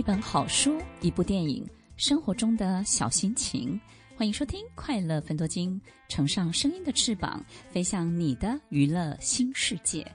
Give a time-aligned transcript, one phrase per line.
[0.00, 1.62] 一本好书，一部电影，
[1.98, 3.78] 生活中的小心情。
[4.16, 5.78] 欢迎收听《快乐分多金》，
[6.08, 10.10] 乘上声音的翅膀，飞向你的娱乐新世界。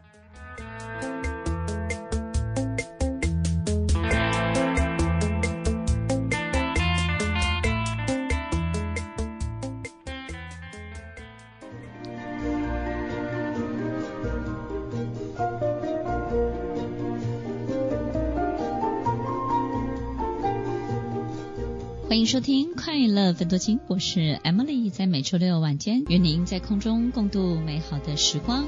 [22.16, 28.64] 欢迎收听《快乐分多金》，我是 Emily，在每周六晚间与您在空中共度美好的时光。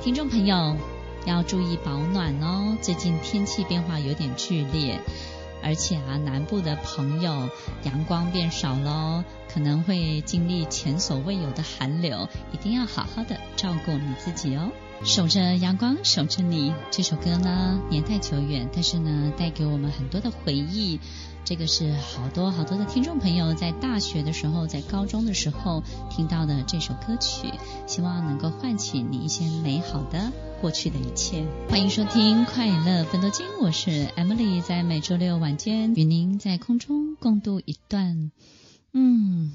[0.00, 0.76] 听众朋友
[1.26, 5.00] 要注意保暖哦，最近天气变化有点剧烈，
[5.60, 7.48] 而且啊，南部的朋友
[7.82, 9.24] 阳光变少喽，
[9.54, 14.72] 可能会经历前所未有的寒流，一定要好好的照顾你自己哦。
[15.04, 16.74] 守着阳光，守着你。
[16.90, 20.98] 这首歌呢，年代久远，但是呢，带给我们很多的回忆。
[21.44, 27.52] 这个是好多好多的听众朋友在大学的时候，在高中的时候听到的这首歌曲，
[27.86, 31.44] 希望能够唤起你一些美好的过去的一切。
[31.68, 38.32] 欢迎收听《快乐芬多金》，我是 Emily，在每周六晚间与您在空中共度一段，
[38.94, 39.52] 嗯，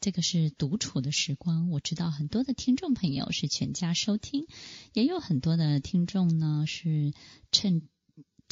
[0.00, 1.70] 这个是独处的时光。
[1.70, 4.46] 我知道很多的听众朋友是全家收听，
[4.92, 7.14] 也有很多的听众呢是
[7.50, 7.88] 趁。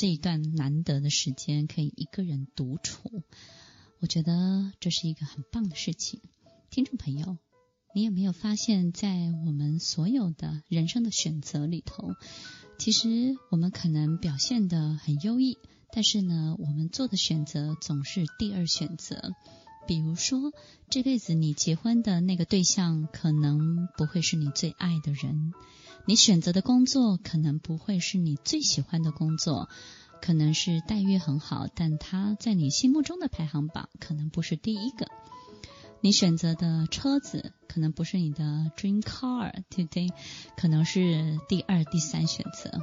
[0.01, 3.25] 这一段难得的时间可以一个人独处，
[3.99, 6.21] 我觉得这是一个很棒的事情。
[6.71, 7.37] 听众朋友，
[7.97, 9.09] 你有没有发现，在
[9.45, 12.15] 我们所有的人生的选择里头，
[12.79, 15.59] 其实我们可能表现得很优异，
[15.93, 19.33] 但是呢，我们做的选择总是第二选择。
[19.89, 20.53] 比如说，
[20.91, 25.55] 这辈子你结婚的那个对象可能不会是你最爱的人。
[26.05, 29.71] 你选择的工作可能不会是你最喜欢的工作，
[30.21, 35.09] 可能是待遇很好，但它在你心目中的排行榜可能不是第一个。
[36.03, 40.09] 你选择的车子可能不是你的 dream car，对不对？
[40.55, 42.83] 可能是第二、第三选择。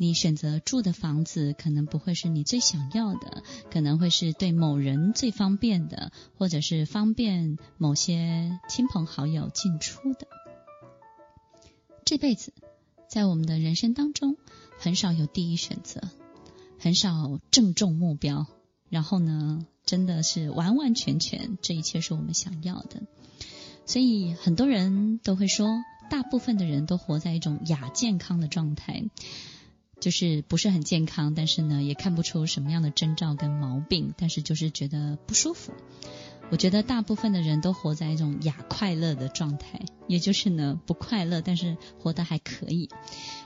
[0.00, 10.26] 你选择住的房子可能不会是你最想要的，可能会是对某人最方便的，或者是方便某些亲朋好友进出的。
[12.06, 12.54] 这辈子，
[13.10, 14.38] 在我们的人生当中，
[14.78, 16.00] 很少有第一选择，
[16.78, 18.46] 很少正中目标。
[18.88, 23.02] 然后呢，真的是完完全全，这一切是我们想要的。
[23.84, 25.68] 所以很多人都会说，
[26.08, 29.04] 大部分的人都活在一种亚健康的状态，
[30.00, 35.72] 就是不是很健康，但是呢，也看不出什么样的征兆跟毛病，但是就是觉得不舒服。
[36.50, 42.88] 我觉得大部分的人都活在一种亚快乐的状态，也就是呢，不快乐，但是活得还可以。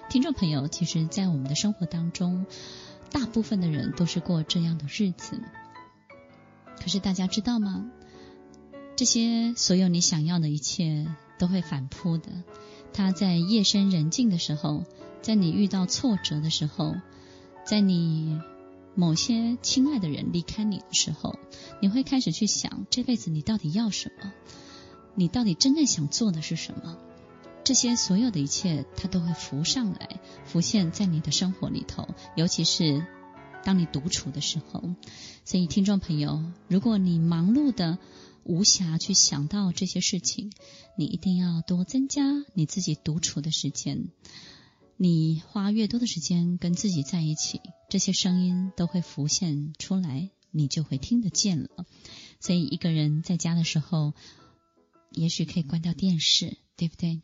[0.08, 2.46] 听众朋友，其实，在我们的生活当中，
[3.10, 5.42] 大部分的人都是过这样的日子。
[6.80, 7.90] 可是大家知道吗？
[8.96, 11.06] 这些所有你想要的一切
[11.38, 12.30] 都会反扑的。
[12.94, 14.84] 他在夜深人静的时候，
[15.20, 16.94] 在你遇到挫折的时候，
[17.66, 18.40] 在你。
[18.96, 21.36] 某些亲爱的人离开你的时候，
[21.80, 24.32] 你会开始去想，这辈子你到底要什么？
[25.16, 26.96] 你到底真正想做的是什么？
[27.64, 32.06] 这些所有的一切，它都会浮上来，浮现在你的生活里头，
[32.36, 33.04] 尤其是
[33.64, 34.94] 当你独处的时候。
[35.44, 37.98] 所以，听众朋友，如果你忙碌的
[38.44, 40.52] 无暇去想到这些事情，
[40.96, 42.22] 你一定要多增加
[42.54, 44.08] 你自己独处的时间。
[44.96, 51.68] 你花越多的时间跟自己在一起，这些声音都会浮现出来，你就会听得见了。
[52.38, 54.12] 所以一个人在家的时候，
[55.10, 57.22] 也许可以关掉电视，对不对？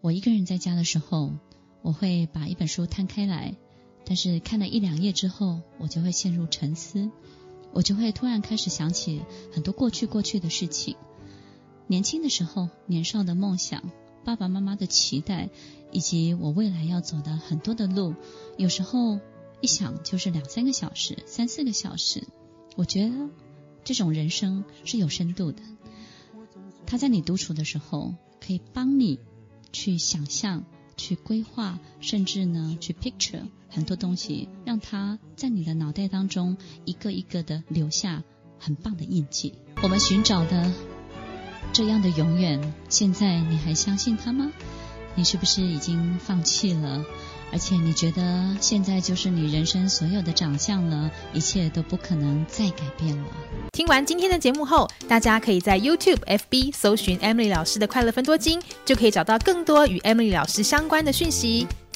[0.00, 1.32] 我一个人在家的时候，
[1.82, 3.56] 我会把一本书摊开来，
[4.06, 7.10] 但是看了一两页之后，我就会陷入沉思，
[7.72, 9.20] 我就会突然开始想起
[9.52, 10.96] 很多过去过去的事情，
[11.88, 13.90] 年轻的时候，年少的梦想。
[14.24, 15.50] 爸爸妈妈的期待，
[15.92, 18.14] 以及我未来要走的很多的路，
[18.56, 19.20] 有时候
[19.60, 22.26] 一想就是两三个小时、三四个小时。
[22.74, 23.28] 我觉得
[23.84, 25.62] 这种人生是有深度的。
[26.86, 29.20] 他在你独处的时候，可以帮你
[29.72, 30.64] 去想象、
[30.96, 33.46] 去规划，甚至呢去 picture
[33.76, 36.56] 很多东西，让它在你的脑袋当中
[36.86, 38.22] 一个一个的留下
[38.58, 39.52] 很棒的印记。
[39.82, 40.72] 我们寻找的。
[41.74, 44.50] 这样的永远，现在你还相信他吗？
[45.14, 47.04] 你是不是已经放弃了？
[47.52, 53.24] 而且你觉得现在就是你人生所有的长相了，一切都不可能再改变了。
[53.72, 61.66] 听完今天的节目后，大家可以在 YouTube、FB 搜寻 Emily 老师的快乐分多金，就可以找到更多与 Emily 老师相关的讯息。